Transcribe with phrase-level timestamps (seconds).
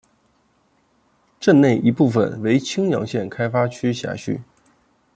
[1.39, 4.41] 镇内一部分为青阳县开发区辖区。